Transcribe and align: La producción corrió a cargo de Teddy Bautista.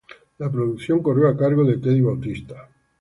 La 0.39 0.51
producción 0.51 1.03
corrió 1.03 1.27
a 1.27 1.37
cargo 1.37 1.63
de 1.63 1.77
Teddy 1.77 2.01
Bautista. 2.01 2.67